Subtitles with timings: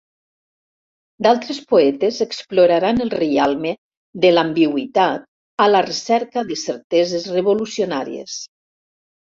[1.25, 3.75] D'altres poetes exploraran el reialme
[4.25, 5.31] de l'ambigüitat
[5.67, 8.43] a la recerca de certeses revolucionàries.